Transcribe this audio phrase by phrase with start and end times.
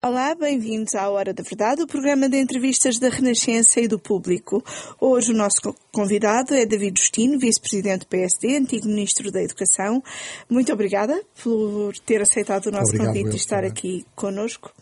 [0.00, 4.62] Olá, bem-vindos à Hora da Verdade, o programa de entrevistas da Renascença e do Público.
[5.00, 10.00] Hoje o nosso convidado é David Justino, vice-presidente do PSD, antigo ministro da Educação.
[10.48, 13.70] Muito obrigada por ter aceitado o nosso Obrigado, convite e estar também.
[13.72, 14.72] aqui conosco.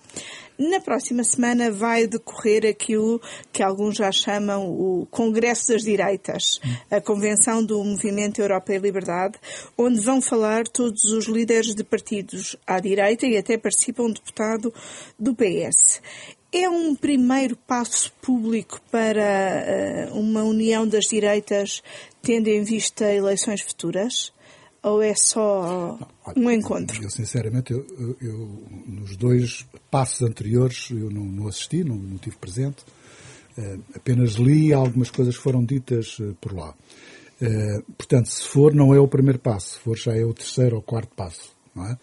[0.58, 3.20] Na próxima semana vai decorrer aquilo
[3.52, 6.60] que alguns já chamam o Congresso das Direitas,
[6.90, 9.38] a Convenção do Movimento Europa e Liberdade,
[9.76, 14.72] onde vão falar todos os líderes de partidos à direita e até participa um deputado
[15.18, 16.00] do PS.
[16.50, 21.82] É um primeiro passo público para uh, uma união das direitas,
[22.22, 24.32] tendo em vista eleições futuras?
[24.82, 25.98] Ou é só
[26.36, 27.02] um encontro?
[27.02, 32.36] Eu, sinceramente, eu, eu, nos dois passos anteriores, eu não, não assisti, não, não tive
[32.36, 32.84] presente.
[33.58, 36.74] Uh, apenas li algumas coisas que foram ditas uh, por lá.
[37.40, 39.74] Uh, portanto, se for, não é o primeiro passo.
[39.74, 41.54] Se for, já é o terceiro ou quarto passo.
[41.74, 41.98] Não é?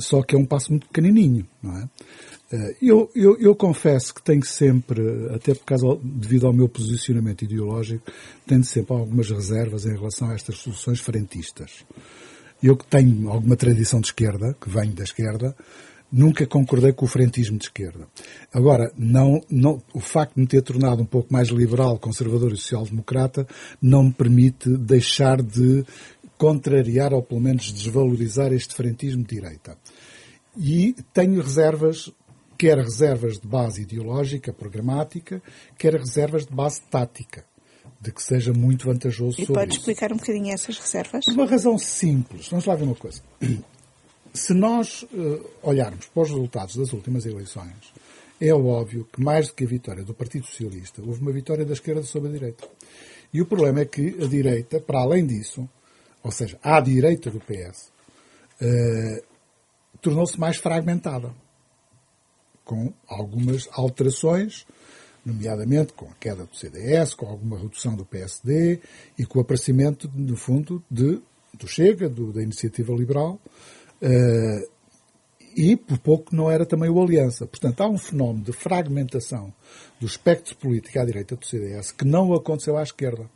[0.00, 1.46] só que é um passo muito pequenininho.
[1.62, 1.88] Não é?
[2.80, 5.02] Eu, eu, eu, confesso que tenho sempre,
[5.34, 8.10] até por causa, devido ao meu posicionamento ideológico,
[8.46, 11.84] tenho sempre algumas reservas em relação a estas soluções frentistas.
[12.62, 15.54] Eu que tenho alguma tradição de esquerda, que venho da esquerda,
[16.10, 18.08] nunca concordei com o frentismo de esquerda.
[18.52, 22.56] Agora, não, não, o facto de me ter tornado um pouco mais liberal, conservador e
[22.56, 23.46] social-democrata
[23.80, 25.84] não me permite deixar de
[26.38, 29.76] contrariar ou pelo menos desvalorizar este frentismo de direita.
[30.56, 32.10] E tenho reservas
[32.58, 35.40] quer reservas de base ideológica, programática,
[35.78, 37.44] quer reservas de base tática,
[38.00, 41.24] de que seja muito vantajoso e pode explicar um bocadinho essas reservas?
[41.24, 42.48] Por uma razão simples.
[42.48, 43.22] Vamos lá ver uma coisa.
[44.34, 47.92] Se nós uh, olharmos para os resultados das últimas eleições,
[48.40, 51.72] é óbvio que mais do que a vitória do Partido Socialista, houve uma vitória da
[51.72, 52.68] esquerda sobre a direita.
[53.32, 55.68] E o problema é que a direita, para além disso,
[56.22, 57.90] ou seja, à direita do PS,
[58.60, 59.22] uh,
[60.00, 61.32] tornou-se mais fragmentada
[62.68, 64.66] com algumas alterações,
[65.24, 68.78] nomeadamente com a queda do CDS, com alguma redução do PSD
[69.18, 71.18] e com o aparecimento, no fundo, de,
[71.54, 73.40] do Chega, do, da Iniciativa Liberal,
[74.02, 74.78] uh,
[75.56, 77.46] e por pouco não era também o Aliança.
[77.46, 79.50] Portanto, há um fenómeno de fragmentação
[79.98, 83.30] do espectro político à direita do CDS que não aconteceu à esquerda.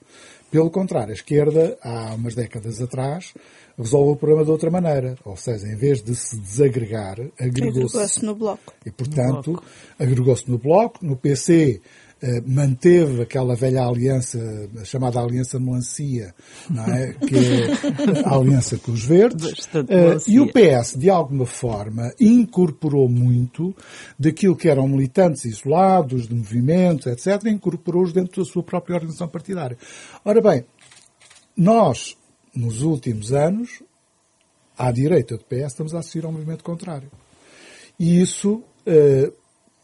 [0.51, 3.33] Pelo contrário, a esquerda, há umas décadas atrás,
[3.83, 5.17] resolve o problema de outra maneira.
[5.25, 7.97] Ou seja, em vez de se desagregar, agregou-se.
[7.97, 8.75] Agregou-se no bloco.
[8.85, 9.63] E, portanto,
[9.99, 11.05] agregou-se no bloco.
[11.05, 11.81] No PC,
[12.25, 14.39] eh, manteve aquela velha aliança,
[14.85, 16.33] chamada Aliança Melancia,
[16.71, 17.15] não é?
[17.27, 19.69] que é a aliança com os verdes.
[19.75, 23.75] Eh, e o PS, de alguma forma, incorporou muito
[24.17, 29.77] daquilo que eram militantes isolados, de movimentos, etc., incorporou-os dentro da sua própria organização partidária.
[30.25, 30.65] Ora bem,
[31.57, 32.17] nós,
[32.55, 33.83] nos últimos anos,
[34.77, 37.11] à direita do PS, estamos a assistir a um movimento contrário.
[37.99, 39.33] E isso, uh,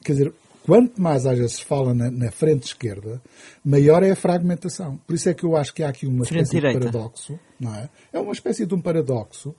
[0.03, 0.35] quer dizer,
[0.65, 3.23] quanto mais às vezes se fala na, na, frente esquerda,
[3.65, 4.99] maior é a fragmentação.
[5.07, 6.81] Por isso é que eu acho que há aqui uma frente espécie direita.
[6.81, 7.89] de paradoxo, não é?
[8.13, 9.55] É uma espécie de um paradoxo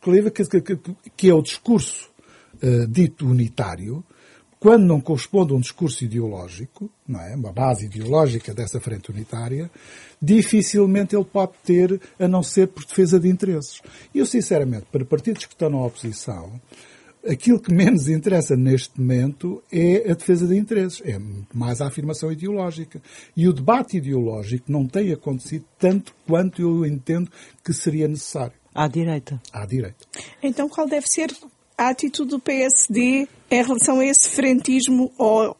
[0.00, 0.78] que leva que, que,
[1.16, 2.10] que é o discurso
[2.62, 4.04] uh, dito unitário,
[4.62, 7.34] quando não corresponde a um discurso ideológico, não é?
[7.34, 9.68] uma base ideológica dessa frente unitária,
[10.22, 13.82] dificilmente ele pode ter, a não ser por defesa de interesses.
[14.14, 16.60] E eu, sinceramente, para partidos que estão na oposição,
[17.28, 21.20] aquilo que menos interessa neste momento é a defesa de interesses, é
[21.52, 23.02] mais a afirmação ideológica.
[23.36, 27.28] E o debate ideológico não tem acontecido tanto quanto eu entendo
[27.64, 28.54] que seria necessário.
[28.72, 29.42] À direita.
[29.52, 30.06] À direita.
[30.40, 31.32] Então qual deve ser
[31.76, 35.56] a atitude do PSD em relação a esse frentismo ou,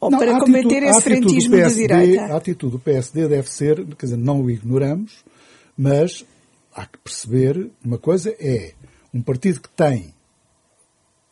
[0.00, 2.24] ou não, para atitude, combater esse frentismo da direita?
[2.24, 5.24] A atitude do PSD deve ser, quer dizer, não o ignoramos,
[5.76, 6.24] mas
[6.74, 8.74] há que perceber uma coisa é
[9.12, 10.14] um partido que tem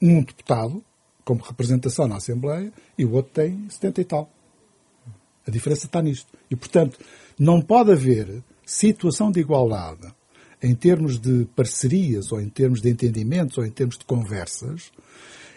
[0.01, 0.83] um deputado
[1.25, 4.31] como representação na Assembleia e o outro tem 70 e tal.
[5.47, 6.27] A diferença está nisto.
[6.51, 6.99] E, portanto,
[7.39, 10.13] não pode haver situação de igualdade
[10.63, 14.93] em termos de parcerias, ou em termos de entendimentos, ou em termos de conversas,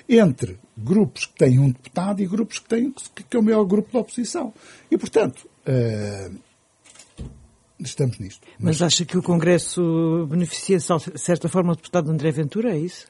[0.09, 3.91] entre grupos que têm um deputado e grupos que têm que é o maior grupo
[3.93, 4.53] da oposição.
[4.89, 6.35] E, portanto, uh,
[7.79, 8.47] estamos nisto.
[8.59, 12.71] Mas, Mas acha que o Congresso beneficia, de certa forma, o deputado André Ventura?
[12.71, 13.07] É isso?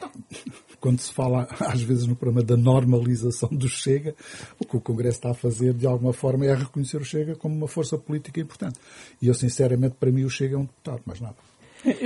[0.86, 4.14] Quando se fala, às vezes, no problema da normalização do Chega,
[4.56, 7.56] o que o Congresso está a fazer, de alguma forma, é reconhecer o Chega como
[7.56, 8.78] uma força política importante.
[9.20, 11.34] E eu, sinceramente, para mim, o Chega é um deputado, mais nada.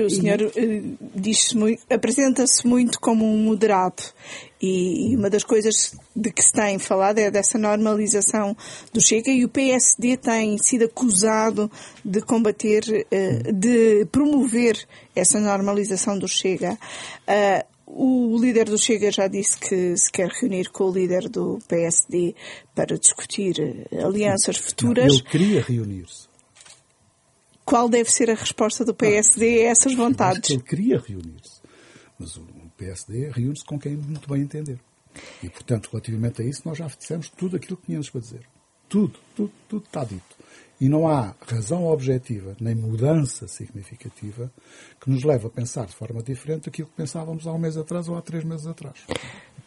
[0.02, 0.96] O senhor e...
[1.14, 1.54] diz
[1.90, 4.02] apresenta-se muito como um moderado
[4.60, 8.54] e uma das coisas de que se tem falado é dessa normalização
[8.92, 11.70] do Chega e o PSD tem sido acusado
[12.04, 12.82] de combater,
[13.54, 16.78] de promover essa normalização do Chega.
[17.92, 22.34] O líder do Chega já disse que se quer reunir com o líder do PSD
[22.74, 25.06] para discutir eh, alianças futuras.
[25.06, 26.28] Não, ele queria reunir-se.
[27.64, 30.50] Qual deve ser a resposta do PSD a essas vontades?
[30.50, 31.60] ele queria reunir-se.
[32.18, 32.46] Mas o
[32.76, 34.78] PSD reúne-se com quem muito bem entender.
[35.42, 38.42] E, portanto, relativamente a isso, nós já dissemos tudo aquilo que tínhamos para dizer.
[38.88, 40.36] Tudo, tudo, tudo está dito.
[40.80, 44.50] E não há razão objetiva, nem mudança significativa,
[44.98, 48.08] que nos leve a pensar de forma diferente daquilo que pensávamos há um mês atrás
[48.08, 48.96] ou há três meses atrás.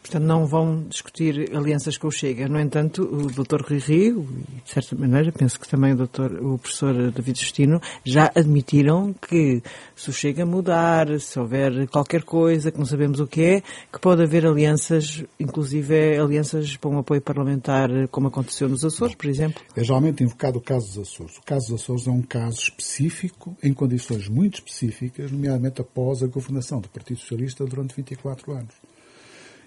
[0.04, 2.46] Portanto, não vão discutir alianças com o Chega.
[2.46, 3.62] No entanto, o Dr.
[3.66, 7.80] Rui Rio, e de certa maneira, penso que também o, Dr., o professor David Justino,
[8.04, 9.62] já admitiram que
[9.96, 13.98] se o Chega mudar, se houver qualquer coisa que não sabemos o que é, que
[13.98, 19.62] pode haver alianças, inclusive alianças para um apoio parlamentar, como aconteceu nos Açores, por exemplo.
[19.74, 21.38] É geralmente invocado o caso Açores.
[21.38, 26.26] O caso dos Açores é um caso específico, em condições muito específicas, nomeadamente após a
[26.26, 28.74] governação do Partido Socialista durante 24 anos.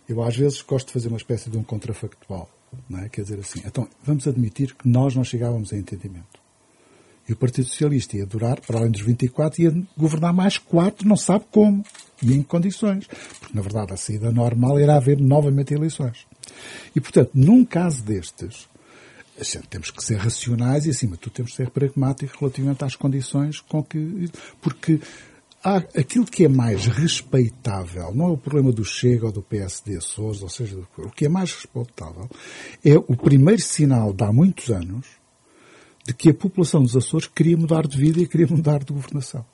[0.07, 2.49] Eu às vezes gosto de fazer uma espécie de um contrafactual.
[2.89, 3.09] Não é?
[3.09, 6.47] Quer dizer assim, então vamos admitir que nós não chegávamos a entendimento.
[7.27, 11.17] E o Partido Socialista ia durar, para além dos 24, ia governar mais quatro, não
[11.17, 11.83] sabe como
[12.23, 13.05] e em condições.
[13.39, 16.25] Porque, na verdade, a saída normal era haver novamente eleições.
[16.95, 18.69] E, portanto, num caso destes,
[19.69, 23.61] temos que ser racionais e, acima de tudo, temos que ser pragmáticos relativamente às condições
[23.61, 24.29] com que.
[24.61, 24.99] Porque
[25.63, 29.99] há aquilo que é mais respeitável, não é o problema do Chega ou do PSD
[30.01, 32.29] Sousa, ou seja, o que é mais respeitável
[32.83, 35.05] é o primeiro sinal de há muitos anos
[36.05, 39.45] de que a população dos Açores queria mudar de vida e queria mudar de governação.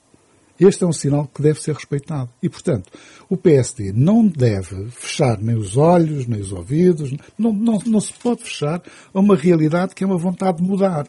[0.58, 2.30] Este é um sinal que deve ser respeitado.
[2.42, 2.90] E, portanto,
[3.28, 8.12] o PSD não deve fechar nem os olhos, nem os ouvidos, não, não, não se
[8.12, 11.08] pode fechar a uma realidade que é uma vontade de mudar.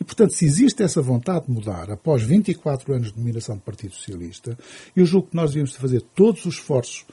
[0.00, 3.94] E, portanto, se existe essa vontade de mudar após 24 anos de dominação do Partido
[3.94, 4.58] Socialista,
[4.96, 7.04] eu julgo que nós devíamos fazer todos os esforços,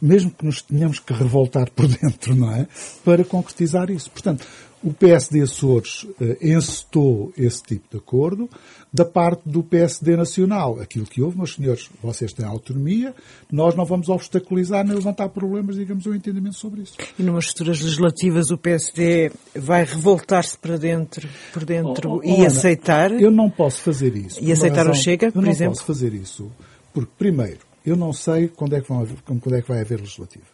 [0.00, 2.66] mesmo que nos tenhamos que revoltar por dentro, não é?
[3.04, 4.10] Para concretizar isso.
[4.10, 4.44] Portanto,
[4.82, 8.48] o PSD Açores eh, encetou esse tipo de acordo
[8.92, 10.80] da parte do PSD Nacional.
[10.80, 13.14] Aquilo que houve, meus senhores, vocês têm autonomia,
[13.50, 16.94] nós não vamos obstaculizar nem levantar problemas, digamos, um entendimento sobre isso.
[17.18, 22.36] E numas futuras legislativas o PSD vai revoltar-se para dentro, por dentro oh, oh, e
[22.36, 23.12] Ana, aceitar?
[23.12, 24.42] Eu não posso fazer isso.
[24.42, 25.74] E aceitar razão, o Chega, por eu não exemplo?
[25.74, 26.50] posso fazer isso
[26.92, 30.00] porque, primeiro, eu não sei quando é que, vão haver, quando é que vai haver
[30.00, 30.48] legislativas.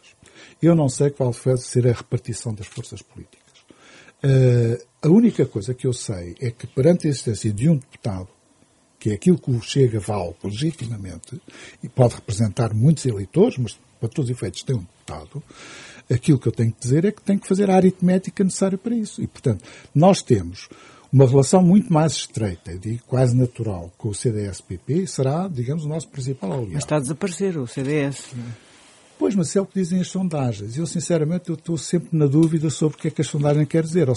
[0.62, 3.47] Eu não sei qual vai ser a repartição das forças políticas.
[4.24, 8.28] Uh, a única coisa que eu sei é que perante a existência de um deputado,
[8.98, 11.40] que é aquilo que o Chega vale legitimamente,
[11.82, 15.42] e pode representar muitos eleitores, mas para todos os efeitos tem um deputado,
[16.10, 18.94] aquilo que eu tenho que dizer é que tem que fazer a aritmética necessária para
[18.94, 19.22] isso.
[19.22, 20.68] E, portanto, nós temos
[21.12, 26.08] uma relação muito mais estreita, e quase natural, com o CDS-PP, será, digamos, o nosso
[26.08, 26.72] principal aliado.
[26.72, 28.32] Mas está a desaparecer o CDS.
[28.34, 28.67] Não é?
[29.18, 30.78] Pois, mas é o que dizem as sondagens.
[30.78, 33.82] Eu, sinceramente, eu estou sempre na dúvida sobre o que é que a sondagem quer
[33.82, 34.08] dizer.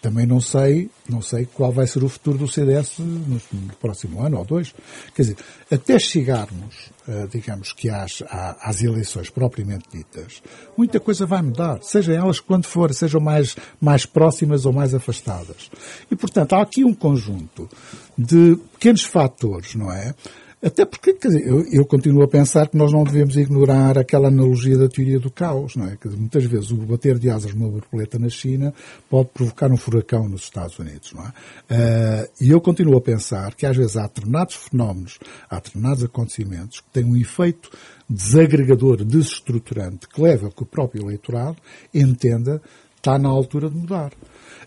[0.00, 3.40] Também não sei, não sei qual vai ser o futuro do CDS no,
[3.80, 4.72] próximo ano ou dois.
[5.12, 5.36] Quer dizer,
[5.70, 10.40] até chegarmos, uh, digamos que às, às eleições propriamente ditas,
[10.76, 15.68] muita coisa vai mudar, seja elas quando for, sejam mais, mais próximas ou mais afastadas.
[16.08, 17.68] E, portanto, há aqui um conjunto
[18.16, 20.14] de pequenos fatores, não é?
[20.60, 24.26] Até porque, quer dizer, eu, eu, continuo a pensar que nós não devemos ignorar aquela
[24.26, 25.96] analogia da teoria do caos, não é?
[25.96, 28.74] Que muitas vezes o bater de asas numa borboleta na China
[29.08, 31.28] pode provocar um furacão nos Estados Unidos, não é?
[31.28, 36.80] Uh, e eu continuo a pensar que às vezes há determinados fenómenos, há determinados acontecimentos
[36.80, 37.70] que têm um efeito
[38.10, 41.58] desagregador, desestruturante, que leva a que o próprio eleitorado
[41.94, 42.60] entenda
[42.98, 44.12] está na altura de mudar.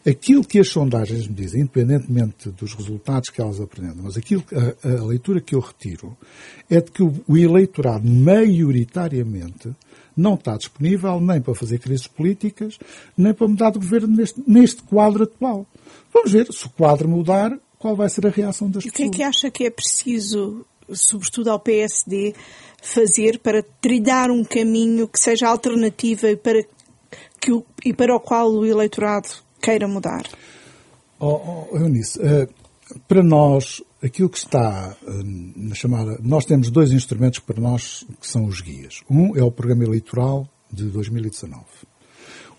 [0.08, 4.88] Aquilo que as sondagens me dizem, independentemente dos resultados que elas apresentam, mas aquilo, a,
[4.88, 6.18] a leitura que eu retiro
[6.68, 9.76] é de que o, o eleitorado, maioritariamente,
[10.18, 12.80] não está disponível nem para fazer crises políticas,
[13.16, 15.68] nem para mudar de governo neste, neste quadro atual.
[16.12, 19.06] Vamos ver, se o quadro mudar, qual vai ser a reação das e pessoas.
[19.06, 22.34] E o que é que acha que é preciso, sobretudo ao PSD,
[22.82, 26.70] fazer para trilhar um caminho que seja alternativa e para, que
[27.50, 29.30] o, e para o qual o eleitorado
[29.62, 30.24] queira mudar?
[31.20, 32.50] Oh, oh, Eunice, uh,
[33.08, 35.24] para nós, aquilo que está uh,
[35.56, 36.20] na chamada.
[36.22, 39.02] Nós temos dois instrumentos para nós que são os guias.
[39.10, 41.64] Um é o programa eleitoral de 2019.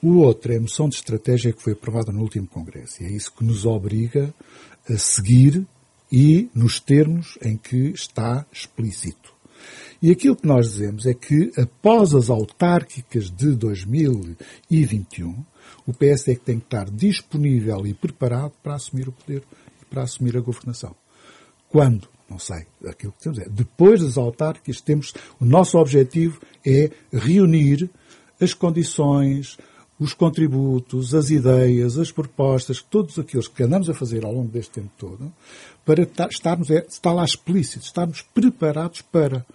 [0.03, 3.03] O outro é a moção de estratégia que foi aprovada no último Congresso.
[3.03, 4.35] E é isso que nos obriga
[4.89, 5.65] a seguir
[6.11, 9.33] e nos termos em que está explícito.
[10.00, 15.45] E aquilo que nós dizemos é que, após as autárquicas de 2021,
[15.87, 19.42] o PS é que tem que estar disponível e preparado para assumir o poder
[19.81, 20.95] e para assumir a governação.
[21.69, 22.09] Quando?
[22.28, 22.66] Não sei.
[22.87, 27.90] Aquilo que temos é, depois das autárquicas, temos, o nosso objetivo é reunir
[28.40, 29.57] as condições,
[30.02, 34.73] os contributos, as ideias, as propostas, todos aqueles que andamos a fazer ao longo deste
[34.73, 35.32] tempo todo,
[35.85, 39.47] para estarmos, é, estar lá explícitos, estarmos preparados para.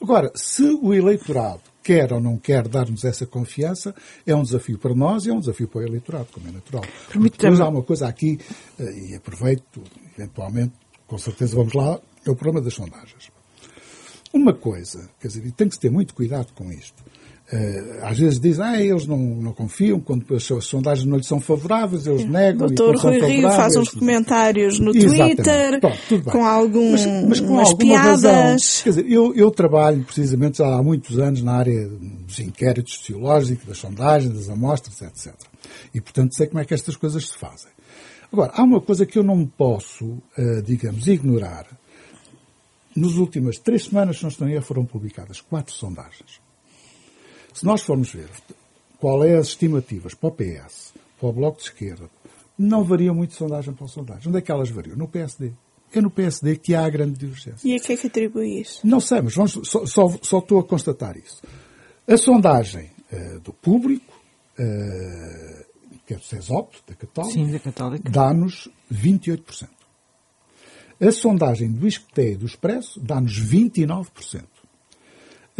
[0.00, 3.92] Agora, se o eleitorado quer ou não quer dar-nos essa confiança,
[4.24, 6.84] é um desafio para nós e é um desafio para o eleitorado, como é natural.
[7.12, 8.38] Depois há uma coisa aqui,
[8.78, 9.82] eh, e aproveito,
[10.16, 10.74] eventualmente,
[11.06, 13.32] com certeza vamos lá, é o problema das sondagens.
[14.32, 17.02] Uma coisa, quer dizer, e tem que se ter muito cuidado com isto,
[18.02, 21.40] às vezes dizem, ah, eles não, não confiam, quando as, as sondagens não lhes são
[21.40, 22.68] favoráveis, eles negam.
[22.68, 27.76] O doutor Rui Rio faz uns comentários no Twitter, Pronto, com algumas mas, mas com
[27.76, 28.22] piadas.
[28.22, 28.82] Razão.
[28.84, 33.78] Quer dizer, eu, eu trabalho precisamente há muitos anos na área dos inquéritos sociológicos, das
[33.78, 35.34] sondagens, das amostras, etc.
[35.92, 37.70] E, portanto, sei como é que estas coisas se fazem.
[38.32, 41.66] Agora, há uma coisa que eu não posso, uh, digamos, ignorar.
[42.94, 46.40] Nas últimas três semanas, se não estou em foram publicadas quatro sondagens
[47.52, 48.28] se nós formos ver
[48.98, 52.10] qual é as estimativas para o PS, para o Bloco de Esquerda,
[52.58, 54.28] não variam muito de sondagem para sondagem.
[54.28, 54.96] Onde é que elas variam?
[54.96, 55.52] No PSD.
[55.92, 57.66] É no PSD que há a grande divergência.
[57.66, 58.86] E a que é que atribui isso?
[58.86, 61.42] Não sei, mas vamos, só, só, só estou a constatar isso.
[62.06, 64.12] A sondagem uh, do público,
[64.58, 65.64] uh,
[66.06, 68.10] que é do CESOP, da Católica, Sim, da Católica.
[68.10, 69.68] dá-nos 28%.
[71.00, 74.44] A sondagem do ISCTE e do Expresso dá-nos 29%.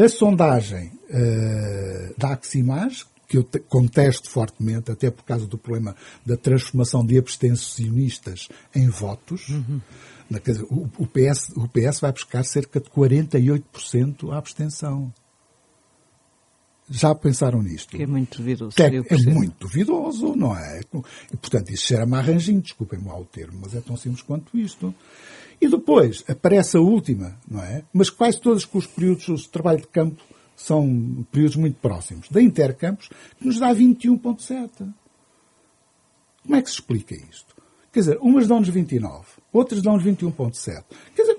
[0.01, 6.39] A sondagem uh, da Aximage, que eu contesto fortemente, até por causa do problema da
[6.39, 9.79] transformação de abstencionistas em votos, uhum.
[10.31, 15.13] na, dizer, o, o, PS, o PS vai buscar cerca de 48% à abstenção.
[16.89, 17.95] Já pensaram nisto?
[17.95, 18.75] Que é muito duvidoso.
[18.81, 20.81] É, é muito duvidoso, não é?
[21.33, 24.95] E, portanto, isso cheira-me arranjinho, desculpem-me lá o termo, mas é tão simples quanto isto.
[25.61, 27.85] E depois aparece a última, não é?
[27.93, 30.23] Mas quase todos os períodos de trabalho de campo
[30.57, 32.29] são períodos muito próximos.
[32.29, 34.93] Da Intercampos, que nos dá 21,7.
[36.43, 37.55] Como é que se explica isto?
[37.93, 40.85] Quer dizer, umas dão-nos 29, outras dão-nos 21,7.
[41.15, 41.39] Quer dizer,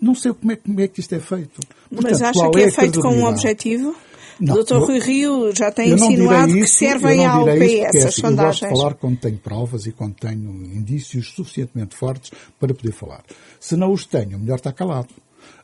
[0.00, 1.60] não sei como é, como é que isto é feito.
[1.88, 3.94] Portanto, Mas acha que é, é feito com um objetivo?
[4.40, 4.76] Não, o Dr.
[4.76, 8.62] Rui Rio já tem insinuado que servem ao PS isso, as sondagens.
[8.62, 12.92] Eu gosto de falar quando tenho provas e quando tenho indícios suficientemente fortes para poder
[12.92, 13.22] falar.
[13.60, 15.08] Se não os tenho, melhor estar calado.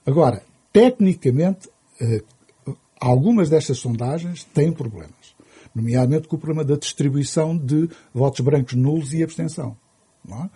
[0.06, 1.68] Agora, tecnicamente,
[2.00, 2.22] eh,
[3.00, 5.34] algumas destas sondagens têm problemas.
[5.74, 9.76] Nomeadamente com o problema da distribuição de votos brancos nulos e abstenção.
[10.24, 10.50] Não é?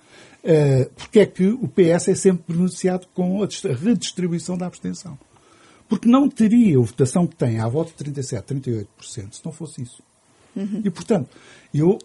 [0.45, 5.19] Eh, porque é que o PS é sempre beneficiado com a redistribuição da abstenção?
[5.95, 9.81] Porque não teria a votação que tem à volta de 37, 38%, se não fosse
[9.81, 10.03] isso.
[10.57, 10.83] Uhum.
[10.85, 11.31] E, portanto,
[11.73, 11.97] eu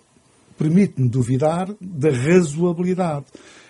[0.55, 3.25] permito-me duvidar da razoabilidade.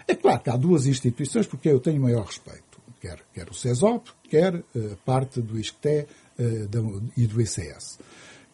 [0.05, 2.81] É claro que há duas instituições porque eu tenho maior respeito.
[2.99, 6.05] Quer, quer o CESOP, quer uh, parte do ISCTE
[6.37, 7.99] uh, e do ICS.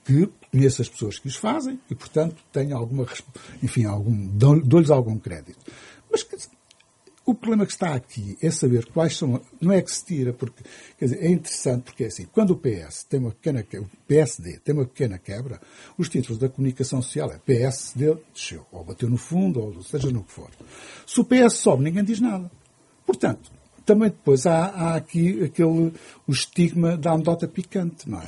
[0.03, 3.07] Que conheço as pessoas que os fazem e, portanto, tenho alguma,
[3.63, 5.57] enfim, algum, dou-lhes algum crédito.
[6.11, 6.23] Mas
[7.25, 9.41] o problema que está aqui é saber quais são.
[9.59, 10.63] Não é que se tira, porque
[10.97, 14.59] quer dizer, é interessante porque é assim, quando o PS tem uma pequena o PSD
[14.59, 15.59] tem uma pequena quebra,
[15.97, 20.23] os títulos da comunicação social é PSD desceu, ou bateu no fundo, ou seja no
[20.23, 20.51] que for.
[21.07, 22.49] Se o PS sobe, ninguém diz nada.
[23.05, 23.51] Portanto,
[23.85, 25.93] também depois há, há aqui aquele
[26.27, 28.27] o estigma da andota picante, não é?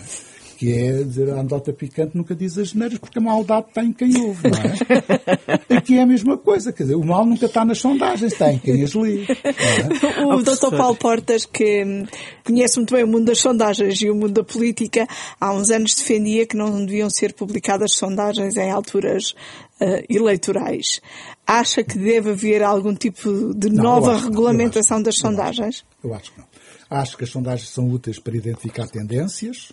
[0.57, 3.93] Que é dizer a andota picante nunca diz as geneiras porque a maldade está em
[3.93, 5.77] quem ouve, não é?
[5.77, 8.57] Aqui é a mesma coisa, quer dizer, o mal nunca está nas sondagens, está em
[8.57, 9.23] quem as lê.
[9.23, 10.25] É?
[10.25, 10.75] O Dr.
[10.75, 12.05] Paulo Portas, que
[12.43, 15.07] conhece muito bem o mundo das sondagens e o mundo da política,
[15.39, 19.35] há uns anos defendia que não deviam ser publicadas sondagens em alturas
[19.79, 20.99] uh, eleitorais.
[21.45, 25.85] Acha que deve haver algum tipo de não, nova regulamentação das sondagens?
[26.03, 26.47] Eu acho que não.
[26.89, 29.71] Acho que as sondagens são úteis para identificar tendências,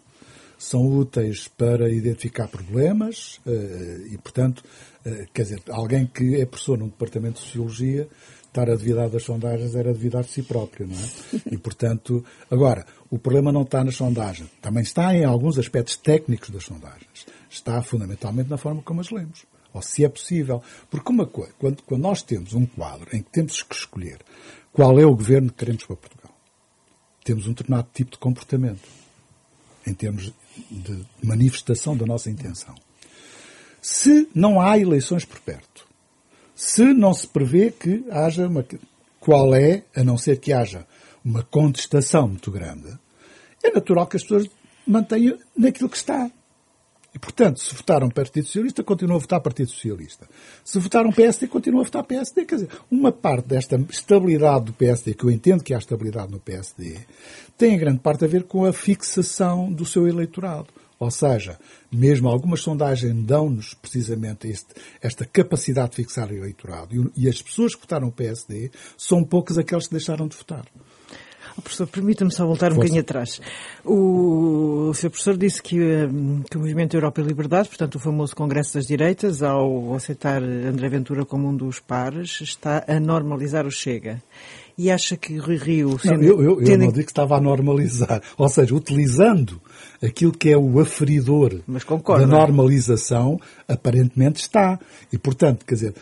[0.58, 4.62] são úteis para identificar problemas eh, e, portanto,
[5.04, 8.08] eh, quer dizer, alguém que é professor num departamento de Sociologia,
[8.46, 11.40] estar a duvidar das sondagens era duvidar de si próprio, não é?
[11.50, 16.50] E, portanto, agora, o problema não está nas sondagens, também está em alguns aspectos técnicos
[16.50, 17.26] das sondagens.
[17.50, 19.44] Está fundamentalmente na forma como as lemos.
[19.72, 20.62] Ou se é possível.
[20.88, 24.18] Porque uma coisa, quando, quando nós temos um quadro em que temos que escolher
[24.72, 26.32] qual é o governo que queremos para Portugal,
[27.24, 28.88] temos um determinado tipo de comportamento
[29.86, 30.32] em termos
[30.70, 32.74] de manifestação da nossa intenção.
[33.80, 35.86] Se não há eleições por perto,
[36.54, 38.64] se não se prevê que haja uma.
[39.20, 40.86] Qual é, a não ser que haja
[41.24, 42.98] uma contestação muito grande,
[43.62, 44.46] é natural que as pessoas
[44.86, 46.30] mantenham naquilo que está.
[47.14, 50.28] E, portanto, se votaram Partido Socialista, continuam a votar Partido Socialista.
[50.64, 52.44] Se votaram PSD, continuam a votar PSD.
[52.44, 56.40] Quer dizer, uma parte desta estabilidade do PSD, que eu entendo que há estabilidade no
[56.40, 56.98] PSD,
[57.56, 60.66] tem em grande parte a ver com a fixação do seu eleitorado.
[60.98, 61.58] Ou seja,
[61.92, 67.12] mesmo algumas sondagens dão-nos precisamente este, esta capacidade de fixar o eleitorado.
[67.16, 70.64] E, e as pessoas que votaram PSD são poucas aquelas que deixaram de votar.
[71.56, 73.40] Oh, professor, permita-me só voltar um bocadinho atrás.
[73.84, 75.10] O, o Sr.
[75.10, 78.86] Professor disse que, hum, que, o Movimento Europa e Liberdade, portanto o famoso Congresso das
[78.86, 84.20] Direitas, ao aceitar André Ventura como um dos pares, está a normalizar o Chega.
[84.76, 85.96] E acha que Rui Rio...
[86.00, 88.20] Sendo, não, eu, eu, eu não digo que estava a normalizar.
[88.36, 89.60] Ou seja, utilizando
[90.02, 94.80] aquilo que é o aferidor da normalização, aparentemente está.
[95.12, 95.94] E, portanto, quer dizer,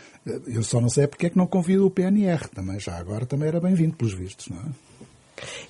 [0.47, 2.79] eu só não sei porque é que não convido o PNR também.
[2.79, 4.92] Já agora também era bem-vindo, pelos vistos, não é?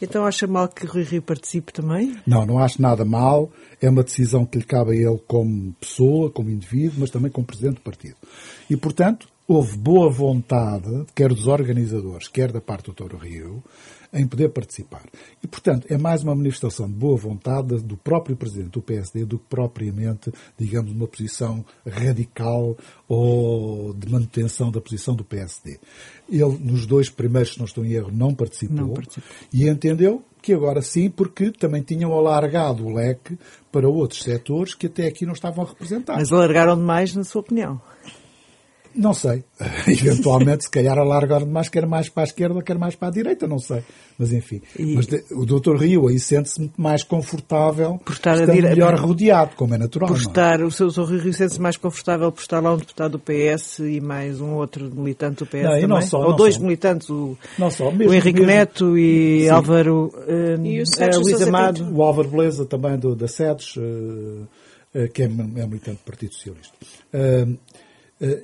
[0.01, 2.15] Então acha mal que Rui Rio participe também?
[2.25, 3.51] Não, não acho nada mal.
[3.81, 7.47] É uma decisão que lhe cabe a ele como pessoa, como indivíduo, mas também como
[7.47, 8.15] presidente do partido.
[8.69, 13.63] E, portanto, houve boa vontade, quer dos organizadores, quer da parte do Touro Rio,
[14.13, 15.03] em poder participar.
[15.41, 19.39] E, portanto, é mais uma manifestação de boa vontade do próprio presidente do PSD do
[19.39, 22.77] que propriamente, digamos, uma posição radical
[23.07, 25.79] ou de manutenção da posição do PSD.
[26.29, 29.29] Ele, nos dois primeiros, se não estou em erro, não participou, não participou.
[29.51, 33.37] e entendeu que agora sim, porque também tinham alargado o leque
[33.71, 36.21] para outros setores que até aqui não estavam representados.
[36.21, 37.81] Mas alargaram demais, na sua opinião?
[38.95, 39.43] Não sei.
[39.87, 43.47] Eventualmente, se calhar alargaram demais, quer mais para a esquerda, quer mais para a direita,
[43.47, 43.83] não sei.
[44.17, 44.61] Mas enfim.
[44.77, 44.95] E...
[44.95, 45.75] Mas de, o Dr.
[45.75, 48.69] Rio aí sente-se muito mais confortável, por estar a dire...
[48.69, 50.09] melhor rodeado, como é natural.
[50.09, 50.21] Por é?
[50.21, 51.15] estar, o seu Dr.
[51.15, 54.89] Rio sente-se mais confortável por estar lá um deputado do PS e mais um outro
[54.93, 55.87] militante do PS não, também?
[55.87, 56.61] Não só, Ou não dois só.
[56.61, 59.49] militantes, o, não só, mesmo, o Henrique mesmo, Neto e sim.
[59.49, 61.91] Álvaro um, e o uh, Luís Amado.
[61.91, 66.33] O Álvaro Beleza também do, da SEDES, uh, uh, que é, é militante do Partido
[66.33, 66.73] Socialista.
[67.13, 67.82] Uh, eh,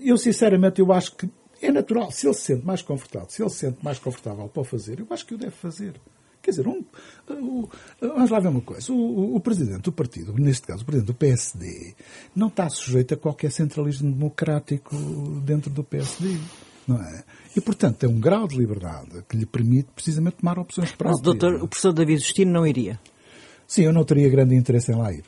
[0.02, 1.30] eu, sinceramente, eu acho que
[1.62, 2.12] é natural.
[2.12, 5.00] Se ele se sente mais confortável, se ele se sente mais confortável para o fazer,
[5.00, 5.94] eu acho que o deve fazer.
[6.42, 6.84] Quer dizer, um,
[8.00, 8.92] vamos lá ver uma coisa.
[8.94, 11.96] O, o, o, presidente do partido, neste caso o presidente do PSD,
[12.34, 14.96] não está sujeito a qualquer centralismo democrático
[15.44, 16.38] dentro do PSD.
[16.88, 17.24] Não é?
[17.56, 21.20] E, portanto, tem um grau de liberdade que lhe permite precisamente tomar opções próprias.
[21.20, 23.00] Mas, doutor, o professor David Justino não iria?
[23.70, 25.24] Sim, eu não teria grande interesse em lá ir.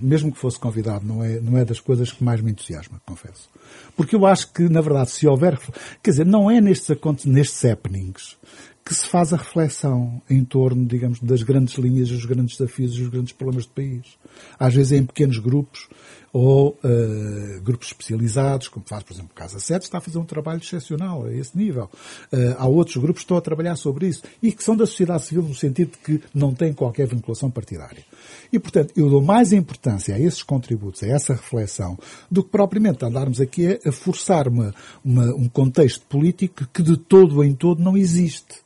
[0.00, 3.50] Mesmo que fosse convidado, não é, não é das coisas que mais me entusiasma, confesso.
[3.94, 5.60] Porque eu acho que, na verdade, se houver.
[6.02, 8.38] Quer dizer, não é nestes, nestes happenings
[8.82, 13.00] que se faz a reflexão em torno, digamos, das grandes linhas, dos grandes desafios e
[13.00, 14.16] dos grandes problemas do país.
[14.58, 15.86] Às vezes é em pequenos grupos
[16.34, 20.24] ou uh, grupos especializados, como faz, por exemplo, o Casa 7, está a fazer um
[20.24, 21.88] trabalho excepcional a esse nível.
[22.32, 25.26] Uh, há outros grupos que estão a trabalhar sobre isso e que são da sociedade
[25.26, 28.04] civil no sentido de que não têm qualquer vinculação partidária.
[28.52, 31.96] E, portanto, eu dou mais importância a esses contributos, a essa reflexão,
[32.28, 37.44] do que propriamente andarmos aqui a, forçar uma, uma, um contexto político que de todo
[37.44, 38.56] em todo não existe.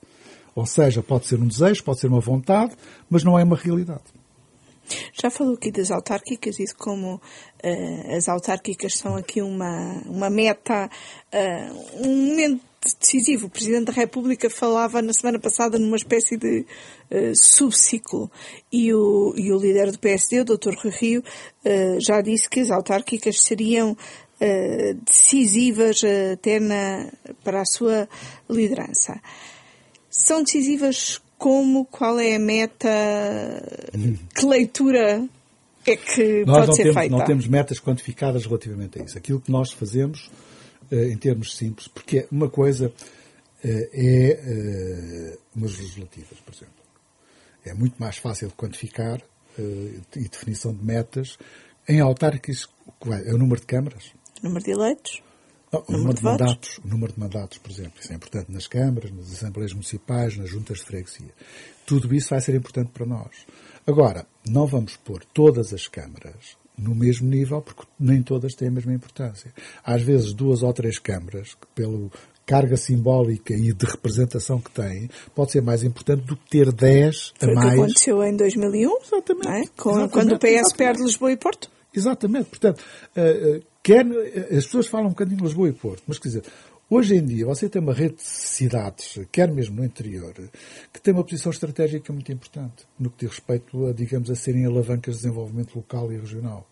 [0.55, 2.73] Ou seja, pode ser um desejo, pode ser uma vontade,
[3.11, 4.18] mas não é uma realidade.
[5.13, 10.31] Já falou aqui das autárquicas e de como uh, as autárquicas são aqui uma, uma
[10.31, 10.91] meta,
[11.33, 12.63] uh, um momento
[13.01, 13.47] decisivo.
[13.47, 16.61] O Presidente da República falava na semana passada numa espécie de
[17.11, 18.31] uh, subciclo
[18.73, 20.75] e o, e o líder do PSD, o Dr.
[20.83, 21.25] Rui Rio,
[21.99, 23.95] já disse que as autárquicas seriam
[25.05, 26.01] decisivas
[26.33, 27.13] até na,
[27.45, 28.09] para a sua
[28.49, 29.21] liderança
[30.19, 32.89] são decisivas como, qual é a meta,
[34.35, 35.27] que leitura
[35.87, 37.17] é que nós pode ser temos, feita?
[37.17, 39.17] Não temos metas quantificadas relativamente a isso.
[39.17, 40.31] Aquilo que nós fazemos,
[40.91, 42.93] eh, em termos simples, porque uma coisa
[43.65, 46.75] eh, é eh, umas legislativas, por exemplo.
[47.65, 49.23] É muito mais fácil de quantificar
[49.59, 51.37] e definição de metas
[51.89, 52.69] em autárquicos,
[53.27, 54.13] é o número de câmaras.
[54.41, 55.21] Número de eleitos.
[55.71, 59.11] O número de, mandatos, o número de mandatos, por exemplo, isso é importante nas câmaras,
[59.11, 61.31] nas assembleias municipais, nas juntas de freguesia.
[61.85, 63.47] Tudo isso vai ser importante para nós.
[63.87, 68.71] Agora, não vamos pôr todas as câmaras no mesmo nível, porque nem todas têm a
[68.71, 69.53] mesma importância.
[69.85, 72.11] Às vezes, duas ou três câmaras, que pelo
[72.47, 77.35] carga simbólica e de representação que têm, pode ser mais importante do que ter dez
[77.43, 77.75] a Foi mais.
[77.75, 79.61] Que aconteceu em 2001, exatamente, é?
[79.61, 80.77] exatamente quando o PS exatamente.
[80.77, 81.71] perde Lisboa e Porto.
[81.95, 82.45] Exatamente.
[82.47, 84.07] Portanto, uh, uh, quer,
[84.55, 86.43] as pessoas falam um bocadinho de Lisboa e Porto, mas quer dizer,
[86.91, 90.35] hoje em dia você tem uma rede de cidades, quer mesmo no interior,
[90.93, 94.67] que tem uma posição estratégica muito importante no que diz respeito a, digamos, a serem
[94.67, 96.67] alavancas de desenvolvimento local e regional.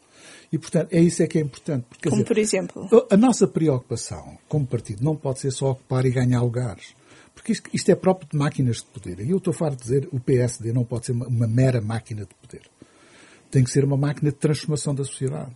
[0.52, 1.86] E, portanto, é isso é que é importante.
[1.88, 3.06] Porque, como dizer, por exemplo?
[3.10, 6.94] A nossa preocupação como partido não pode ser só ocupar e ganhar lugares.
[7.34, 9.20] Porque isto, isto é próprio de máquinas de poder.
[9.20, 12.22] E eu estou farto de dizer o PSD não pode ser uma, uma mera máquina
[12.22, 12.62] de poder.
[13.50, 15.54] tem que ser uma máquina de transformação da sociedade.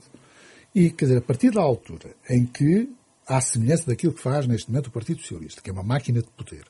[0.74, 2.88] E, quer dizer, a partir da altura em que,
[3.26, 6.28] à semelhança daquilo que faz neste momento o Partido Socialista, que é uma máquina de
[6.28, 6.64] poder,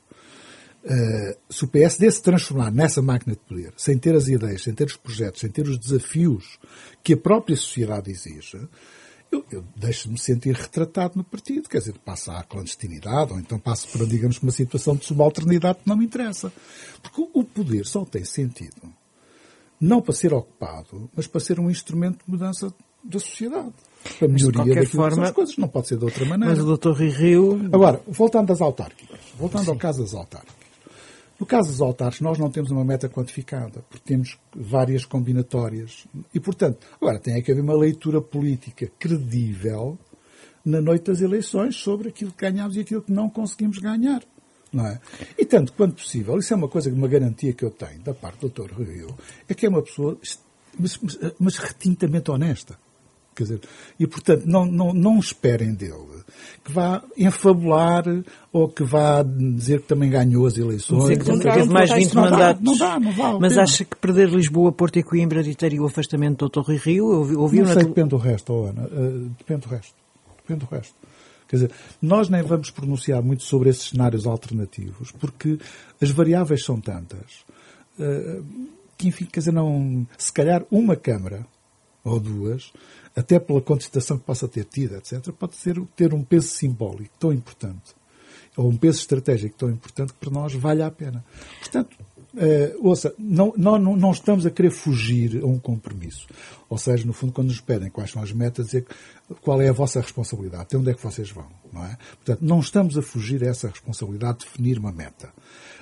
[0.83, 4.73] uh, se o PSD se transformar nessa máquina de poder, sem ter as ideias, sem
[4.73, 6.59] ter os projetos, sem ter os desafios
[7.03, 8.67] que a própria sociedade exige,
[9.31, 13.87] eu, eu deixo-me sentir retratado no partido, quer dizer, passa à clandestinidade, ou então passo
[13.87, 16.51] para, digamos, uma situação de subalternidade que não me interessa.
[17.01, 18.93] Porque o poder só tem sentido
[19.79, 22.71] não para ser ocupado, mas para ser um instrumento de mudança
[23.03, 23.73] da sociedade.
[24.17, 25.57] Para melhoria daquilo forma, que são as coisas.
[25.57, 26.55] Não pode ser de outra maneira.
[26.55, 27.01] Mas o Dr.
[27.01, 27.69] Rio...
[27.71, 29.19] Agora, voltando às autárquicas.
[29.37, 29.71] Voltando Sim.
[29.71, 30.61] ao caso das autárquicas.
[31.39, 36.05] No caso das autárquicas, nós não temos uma meta quantificada, porque temos várias combinatórias.
[36.33, 39.97] E, portanto, agora tem que haver uma leitura política credível
[40.63, 44.21] na noite das eleições sobre aquilo que ganhamos e aquilo que não conseguimos ganhar.
[44.71, 44.99] Não é?
[45.37, 48.47] E tanto quanto possível, isso é uma coisa, uma garantia que eu tenho da parte
[48.47, 48.71] do Dr.
[48.79, 49.15] Rio,
[49.49, 50.17] é que é uma pessoa,
[50.77, 52.77] mas, mas, mas retintamente honesta.
[53.33, 53.61] Quer dizer,
[53.97, 56.21] e portanto, não, não, não esperem dele
[56.63, 58.03] que vá enfabular
[58.51, 61.17] ou que vá dizer que também ganhou as eleições.
[61.17, 62.63] que teve mais 20 mandatos.
[62.63, 63.39] Não dá, não vale.
[63.39, 66.73] Mas acha que perder Lisboa, Porto e Coimbra ditaria o afastamento do Dr.
[66.73, 67.05] Rio?
[67.05, 68.83] Ouviu, não sei, depende do resto, oh Ana.
[68.83, 69.95] Uh, depende do resto.
[70.41, 70.95] Depende do resto.
[71.47, 75.57] Quer dizer, nós nem vamos pronunciar muito sobre esses cenários alternativos, porque
[76.01, 77.43] as variáveis são tantas
[77.99, 78.45] uh,
[78.97, 81.45] que, enfim, quer dizer, não, se calhar uma Câmara
[82.03, 82.71] ou duas,
[83.15, 87.33] até pela contestação que possa ter tido, etc., pode ser, ter um peso simbólico tão
[87.33, 87.93] importante,
[88.55, 91.23] ou um peso estratégico tão importante que para nós vale a pena.
[91.59, 91.97] Portanto,
[92.33, 96.27] Uh, ouça, não, não, não estamos a querer fugir a um compromisso.
[96.69, 98.85] Ou seja, no fundo, quando nos pedem quais são as metas, dizer
[99.41, 101.97] qual é a vossa responsabilidade, até onde é que vocês vão, não é?
[102.23, 105.29] Portanto, não estamos a fugir a essa responsabilidade de definir uma meta.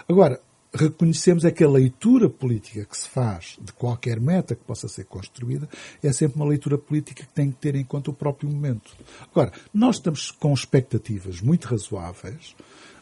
[0.07, 0.41] Agora,
[0.73, 5.05] reconhecemos é que a leitura política que se faz de qualquer meta que possa ser
[5.05, 5.67] construída
[6.03, 8.91] é sempre uma leitura política que tem que ter em conta o próprio momento.
[9.31, 12.55] Agora, nós estamos com expectativas muito razoáveis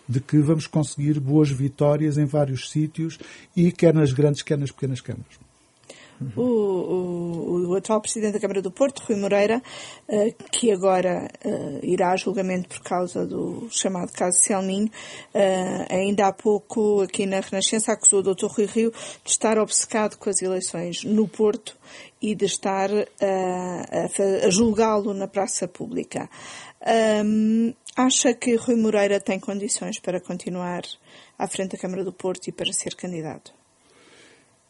[0.07, 3.19] de que vamos conseguir boas vitórias em vários sítios
[3.55, 5.46] e quer nas grandes, quer nas pequenas câmaras.
[6.35, 9.61] O, o, o, atual Presidente da Câmara do Porto, Rui Moreira,
[10.09, 16.27] uh, que agora uh, irá a julgamento por causa do chamado caso Selminho, uh, ainda
[16.27, 18.47] há pouco aqui na Renascença acusou o Dr.
[18.47, 18.91] Rui Rio
[19.23, 21.77] de estar obcecado com as eleições no Porto
[22.21, 26.27] e de estar a, a julgá-lo na praça pública.
[27.23, 30.83] Um, Acha que Rui Moreira tem condições para continuar
[31.35, 33.56] à frente da Câmara do Porto e para ser candidato?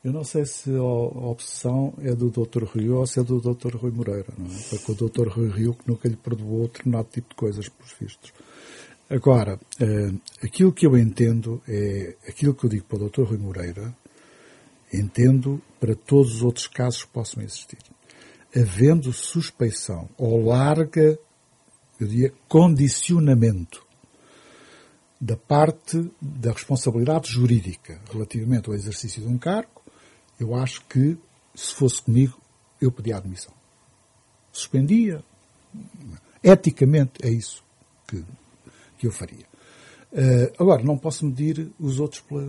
[0.04, 2.64] Eu não sei se a opção é do Dr.
[2.64, 3.76] Rui ou se é do Dr.
[3.76, 4.60] Rui Moreira, não é?
[4.70, 5.28] Porque o Dr.
[5.28, 8.32] Rui Rio que nunca lhe perdoou determinado tipo de coisas, pelos vistos.
[9.10, 13.24] Agora, eh, aquilo que eu entendo é aquilo que eu digo para o Dr.
[13.24, 13.96] Rui Moreira,
[14.94, 17.80] entendo para todos os outros casos que possam existir.
[18.56, 21.20] Havendo suspeição ou larga
[22.00, 23.86] eu diria, condicionamento
[25.20, 29.77] da parte da responsabilidade jurídica relativamente ao exercício de um cargo,
[30.39, 31.17] eu acho que,
[31.56, 32.39] se fosse comigo,
[32.82, 33.54] eu pedia admissão.
[34.52, 35.23] Suspendia.
[36.43, 37.63] Eticamente, é isso
[38.08, 38.23] que,
[38.97, 39.45] que eu faria.
[40.12, 42.47] Uh, agora, não posso medir os outros pela,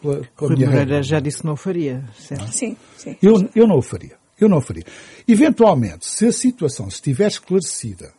[0.00, 2.48] pela, pela minha Moreira já disse que não o faria, certo?
[2.48, 3.16] Sim, sim.
[3.22, 4.16] Eu, eu não o faria.
[4.38, 4.84] Eu não o faria.
[5.26, 8.12] Eventualmente, se a situação estiver esclarecida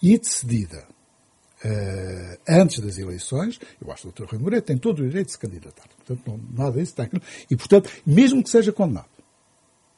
[0.00, 0.86] e decidida
[1.64, 4.32] uh, antes das eleições, eu acho que o Dr.
[4.32, 5.84] Rui Moreira tem todo o direito de se candidatar.
[5.96, 7.08] Portanto, não, nada disso está.
[7.50, 9.15] E, portanto, mesmo que seja condenado,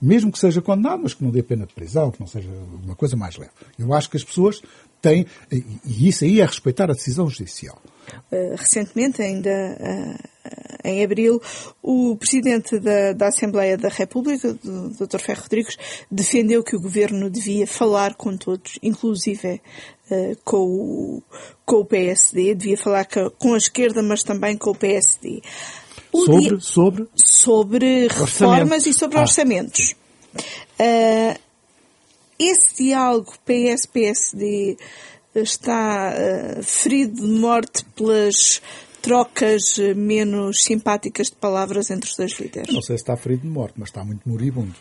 [0.01, 2.49] mesmo que seja condenado, mas que não dê pena de prisão, que não seja
[2.83, 3.51] uma coisa mais leve.
[3.79, 4.63] Eu acho que as pessoas
[5.01, 7.81] têm, e isso aí é respeitar a decisão judicial.
[8.33, 10.29] Uh, recentemente, ainda uh,
[10.85, 11.41] em abril,
[11.83, 15.19] o Presidente da, da Assembleia da República, o Dr.
[15.19, 15.77] Ferro Rodrigues,
[16.11, 19.61] defendeu que o Governo devia falar com todos, inclusive
[20.11, 21.23] uh, com, o,
[21.67, 23.07] com o PSD, devia falar
[23.39, 25.43] com a esquerda, mas também com o PSD.
[26.13, 27.09] O sobre, dia, sobre?
[27.15, 29.95] Sobre reformas e sobre ah, orçamentos.
[30.79, 31.39] Uh,
[32.39, 34.77] esse diálogo PS-PSD
[35.35, 38.63] está uh, ferido de morte pelas
[39.01, 42.75] trocas eh, menos simpáticas de palavras entre os dois líderes?
[42.75, 44.75] Não sei se está ferido de morte, mas está muito moribundo.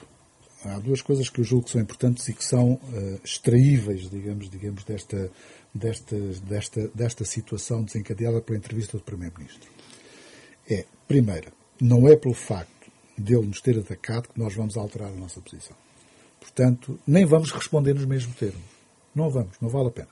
[0.66, 4.50] Há duas coisas que eu julgo que são importantes e que são uh, extraíveis, digamos,
[4.50, 5.32] digamos desta,
[5.74, 9.70] desta, desta, desta situação desencadeada pela entrevista do Primeiro-Ministro.
[10.70, 11.52] É, primeiro,
[11.82, 15.42] não é pelo facto de ele nos ter atacado que nós vamos alterar a nossa
[15.42, 15.76] posição.
[16.40, 18.62] Portanto, nem vamos responder nos mesmos termos.
[19.14, 20.10] Não vamos, não vale a pena.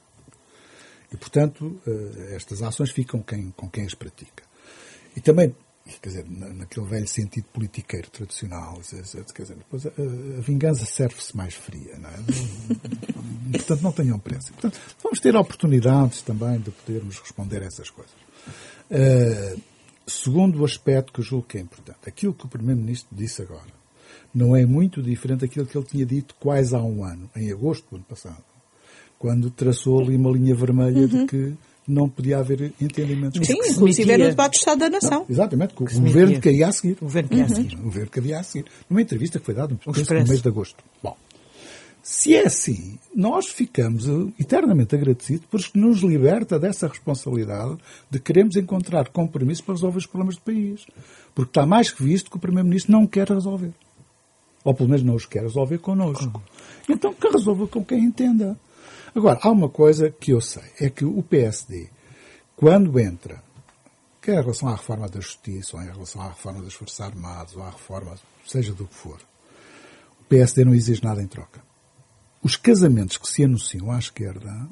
[1.11, 4.43] E, portanto, eh, estas ações ficam quem, com quem as pratica.
[5.15, 5.55] E também
[6.01, 8.81] quer dizer, naquele velho sentido politiqueiro tradicional,
[9.33, 12.15] quer dizer, depois a, a vingança serve-se mais fria, não é?
[13.53, 14.51] Portanto, não tenham pressa.
[14.51, 18.13] Portanto, vamos ter oportunidades também de podermos responder a essas coisas.
[18.89, 19.61] Uh,
[20.07, 23.73] segundo o aspecto que eu julgo que é importante, aquilo que o Primeiro-Ministro disse agora
[24.33, 27.89] não é muito diferente daquilo que ele tinha dito quase há um ano, em agosto
[27.89, 28.43] do ano passado,
[29.17, 31.07] quando traçou ali uma linha vermelha uhum.
[31.07, 31.53] de que
[31.87, 33.45] não podia haver entendimentos.
[33.45, 35.19] Sim, inclusive era no debate do Estado da Nação.
[35.19, 36.97] Não, exatamente, com o governo que ia a seguir.
[36.99, 37.75] O governo que ia a seguir.
[37.75, 38.65] O governo que havia a seguir.
[38.89, 40.83] Numa entrevista que foi dada no mês de agosto.
[41.01, 41.15] Bom,
[42.07, 44.05] se é assim, nós ficamos
[44.39, 47.79] eternamente agradecidos porque nos liberta dessa responsabilidade
[48.11, 50.85] de queremos encontrar compromissos para resolver os problemas do país.
[51.33, 53.73] Porque está mais que visto que o Primeiro-Ministro não quer resolver.
[54.63, 56.43] Ou pelo menos não os quer resolver connosco.
[56.87, 58.55] Então que resolva com quem entenda.
[59.15, 61.89] Agora, há uma coisa que eu sei, é que o PSD,
[62.55, 63.41] quando entra,
[64.21, 67.55] quer em relação à reforma da justiça, ou em relação à reforma das Forças Armadas,
[67.55, 68.13] ou à reforma,
[68.45, 69.17] seja do que for,
[70.21, 71.65] o PSD não exige nada em troca.
[72.45, 74.69] Os casamentos que se anunciam à esquerda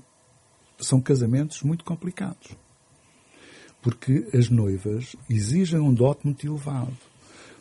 [0.77, 2.51] são casamentos muito complicados.
[3.81, 6.95] Porque as noivas exigem um dote muito elevado.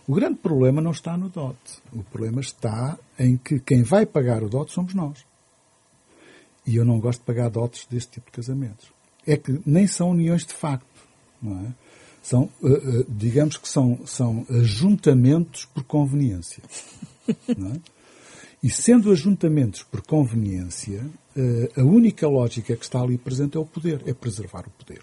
[0.06, 1.80] O grande problema não está no dote.
[1.90, 5.24] O problema está em que quem vai pagar o dote somos nós.
[6.66, 8.92] E eu não gosto de pagar dotes deste tipo de casamentos.
[9.26, 11.08] É que nem são uniões de facto,
[11.40, 11.74] não é?
[12.22, 16.62] São, uh, uh, digamos que são, são ajuntamentos por conveniência.
[17.56, 18.01] Não é?
[18.62, 21.04] E sendo ajuntamentos por conveniência,
[21.36, 25.00] uh, a única lógica que está ali presente é o poder, é preservar o poder.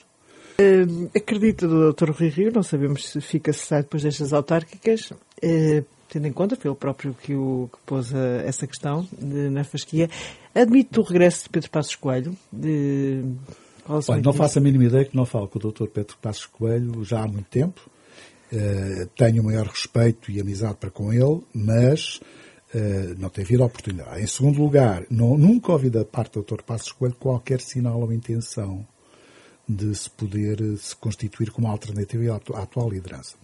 [0.60, 2.12] Uh, acredito do Dr.
[2.12, 6.72] Rui Rio, não sabemos se fica cessado depois destas autárquicas, uh, tendo em conta, foi
[6.72, 10.10] ele próprio que, o, que pôs a, essa questão de, na fasquia.
[10.56, 12.36] Admite o regresso de Pedro Passos Coelho?
[12.52, 13.24] De,
[14.08, 15.88] Olha, não faço a mínima ideia que não falo com o Dr.
[15.88, 17.90] Pedro Passos Coelho já há muito tempo.
[18.52, 22.20] Uh, tenho o maior respeito e amizade para com ele, mas
[22.74, 24.22] uh, não tem havido oportunidade.
[24.22, 26.64] Em segundo lugar, não, nunca ouvi da parte do Dr.
[26.64, 28.86] Passos Coelho qualquer sinal ou intenção
[29.70, 33.36] de se poder eh, se constituir como alternativa à atual liderança.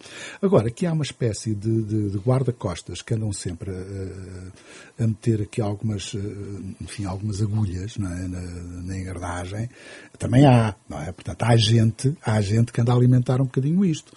[0.42, 5.44] Agora, aqui há uma espécie de, de, de guarda-costas que andam sempre a, a, meter
[5.44, 8.02] aqui algumas, eh, enfim, algumas agulhas é?
[8.02, 9.70] na, na, engrenagem.
[10.18, 11.12] Também há, não é?
[11.12, 14.12] Portanto, há gente, há gente que anda a alimentar um bocadinho isto.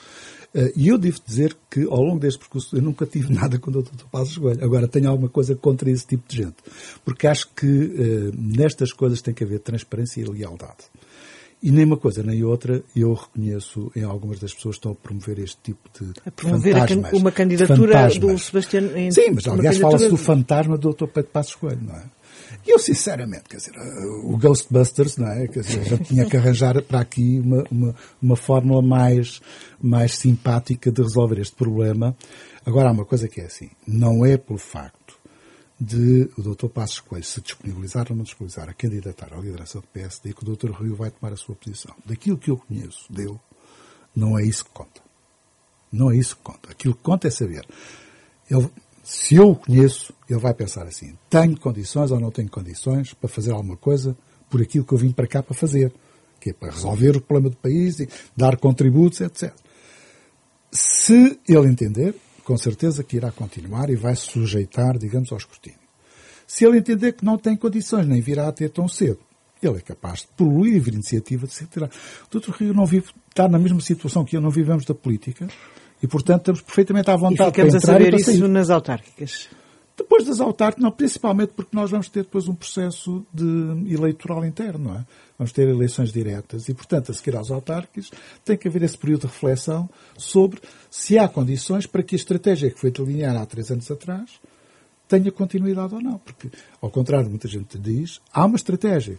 [0.55, 3.71] Eh, e eu devo dizer que, ao longo deste percurso, eu nunca tive nada com
[3.71, 4.05] o Dr.
[4.11, 4.65] Passos Coelho.
[4.65, 6.57] Agora, tenho alguma coisa contra esse tipo de gente.
[7.05, 10.85] Porque acho que nestas coisas tem que haver transparência e lealdade.
[11.61, 14.95] E nem uma coisa nem outra, eu reconheço em algumas das pessoas que estão a
[14.95, 18.83] promover este tipo de a promover fantasmas, uma candidatura do Sebastião...
[19.11, 21.07] Sim, mas aliás fala-se do fantasma do Dr.
[21.07, 22.05] Pedro Passos Coelho, não é?
[22.67, 23.73] E eu, sinceramente, quer dizer,
[24.25, 25.49] o Ghostbusters, não é?
[25.49, 29.41] Quer dizer, já tinha que arranjar para aqui uma, uma, uma fórmula mais,
[29.81, 32.17] mais simpática de resolver este problema.
[32.65, 35.19] Agora, há uma coisa que é assim, não é pelo facto
[35.81, 36.69] de o Dr.
[36.69, 40.57] Passos Coelho se disponibilizar ou não disponibilizar a candidatar à liderança do PSD que o
[40.57, 40.73] Dr.
[40.73, 41.95] Rio vai tomar a sua posição.
[42.05, 43.39] Daquilo que eu conheço dele,
[44.15, 45.01] não é isso que conta.
[45.93, 46.71] Não é isso que conta.
[46.71, 47.67] Aquilo que conta é saber.
[48.51, 48.69] Ele,
[49.11, 53.27] se eu o conheço, ele vai pensar assim: tenho condições ou não tenho condições para
[53.27, 54.15] fazer alguma coisa
[54.51, 55.91] por aquilo que eu vim para cá para fazer,
[56.39, 59.51] que é para resolver o problema do país e dar contributos, etc.
[60.71, 65.81] Se ele entender, com certeza que irá continuar e vai se sujeitar, digamos, ao escrutínio.
[66.47, 69.21] Se ele entender que não tem condições, nem virá a ter tão cedo,
[69.63, 71.91] ele é capaz de, por livre iniciativa, de se retirar.
[72.31, 72.51] O Dr.
[72.51, 75.49] Rio não vive, está na mesma situação que eu, não vivemos da política
[76.03, 78.71] e, portanto, estamos perfeitamente à vontade e ficamos para entrar a saber e isso nas
[78.71, 79.49] autárquicas.
[79.97, 84.91] Depois das autárquicas, não, principalmente porque nós vamos ter depois um processo de eleitoral interno,
[84.91, 85.05] não é?
[85.37, 88.11] Vamos ter eleições diretas e, portanto, a seguir às autárquicas,
[88.45, 92.71] tem que haver esse período de reflexão sobre se há condições para que a estratégia
[92.71, 94.41] que foi delineada há três anos atrás
[95.09, 96.19] tenha continuidade ou não.
[96.19, 99.19] Porque, ao contrário de muita gente diz, há uma estratégia.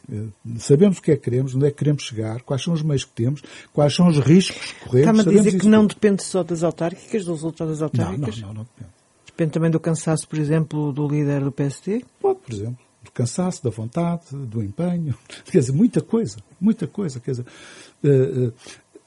[0.60, 3.04] Sabemos o que é que queremos, onde é que queremos chegar, quais são os meios
[3.04, 3.42] que temos,
[3.74, 5.20] quais são os riscos que corremos.
[5.20, 8.40] Está-me a dizer que não depende só das autárquicas, dos resultados das autárquicas?
[8.40, 9.00] Não, não, não, não depende.
[9.26, 12.06] Depende também do cansaço, por exemplo, do líder do PST?
[12.20, 12.78] Pode, por exemplo.
[13.02, 15.16] Do cansaço, da vontade, do empenho.
[15.50, 16.38] Quer dizer, muita coisa.
[16.60, 17.20] Muita coisa.
[17.22, 17.46] Quer dizer,
[18.04, 18.54] uh, uh,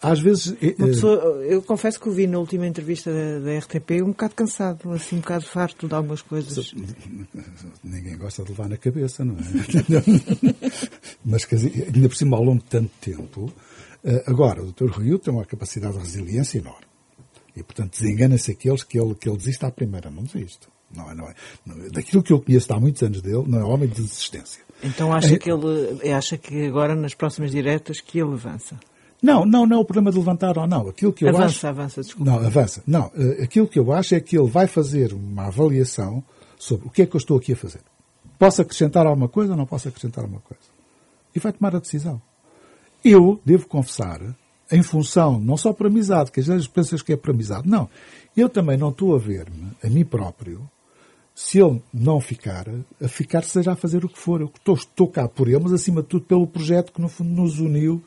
[0.02, 0.48] às vezes.
[0.48, 4.34] Uh, pessoa, eu confesso que o vi na última entrevista da, da, RTP um bocado
[4.34, 6.74] cansado, assim, um bocado farto de algumas coisas.
[7.84, 9.38] Ninguém gosta de levar na cabeça, não é?
[11.24, 13.52] Mas, quer dizer, ainda por cima, ao longo de tanto tempo.
[14.26, 14.90] agora, o Dr.
[14.90, 16.86] Rui tem uma capacidade de resiliência enorme.
[17.54, 20.10] E, portanto, desengana-se aqueles que ele, que ele desiste à primeira.
[20.10, 20.68] Não desiste.
[20.94, 21.34] Não é, não é.
[21.90, 24.62] Daquilo que eu conheço há muitos anos dele, não é homem de desistência.
[24.82, 28.78] Então acha, é, que ele, acha que agora, nas próximas diretas, que ele avança?
[29.22, 30.88] Não, não, não é o problema de levantar ou não.
[30.88, 31.66] Aquilo que eu avança, acho...
[31.68, 32.30] avança, desculpa.
[32.30, 32.82] Não, avança.
[32.86, 36.24] Não, uh, aquilo que eu acho é que ele vai fazer uma avaliação
[36.58, 37.80] sobre o que é que eu estou aqui a fazer.
[38.38, 40.64] Posso acrescentar alguma coisa ou não posso acrescentar alguma coisa?
[41.34, 42.20] E vai tomar a decisão.
[43.04, 44.20] Eu devo confessar,
[44.70, 47.88] em função, não só por amizade, que às vezes pensas que é por amizade, não.
[48.36, 50.68] Eu também não estou a ver-me, a mim próprio,
[51.34, 52.66] se ele não ficar,
[53.00, 54.40] a ficar seja a fazer o que for.
[54.40, 57.30] Eu estou, estou cá por ele, mas acima de tudo pelo projeto que no fundo
[57.30, 58.02] nos uniu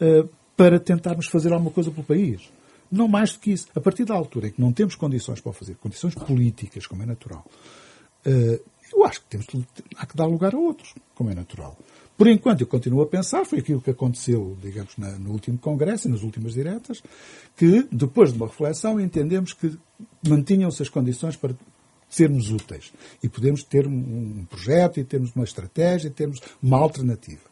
[0.00, 2.42] uh, para tentarmos fazer alguma coisa pelo país.
[2.90, 3.66] Não mais do que isso.
[3.74, 7.06] A partir da altura em que não temos condições para fazer, condições políticas, como é
[7.06, 7.44] natural,
[8.26, 9.46] uh, eu acho que temos,
[9.96, 11.76] há que dar lugar a outros, como é natural.
[12.16, 16.06] Por enquanto, eu continuo a pensar, foi aquilo que aconteceu, digamos, na, no último Congresso
[16.06, 17.02] e nas últimas diretas,
[17.56, 19.76] que, depois de uma reflexão, entendemos que
[20.26, 21.56] mantinham-se as condições para
[22.08, 22.92] sermos úteis.
[23.20, 23.92] E podemos ter um,
[24.40, 27.42] um projeto, e termos uma estratégia, e termos uma alternativa.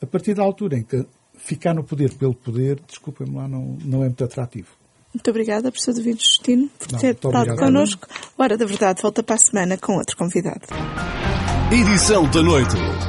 [0.00, 1.04] A partir da altura em que
[1.38, 4.68] ficar no poder pelo poder, desculpem-me lá, não, não é muito atrativo.
[5.14, 8.06] Muito obrigada, professor David Justino, por não, ter estado connosco.
[8.36, 10.66] Hora da Verdade volta para a semana com outro convidado.
[11.72, 13.07] Edição da noite.